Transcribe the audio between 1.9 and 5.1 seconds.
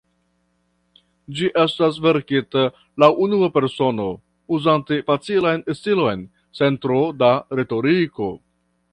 verkita laŭ unua persono, uzante